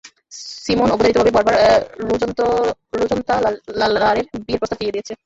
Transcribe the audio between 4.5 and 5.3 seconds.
প্রস্তাব ফিরিয়ে দিয়েছে।